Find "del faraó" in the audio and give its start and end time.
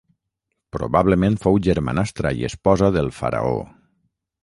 2.97-3.57